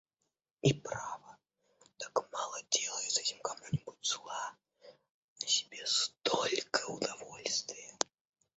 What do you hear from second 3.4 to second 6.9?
кому-нибудь зла, а себе столько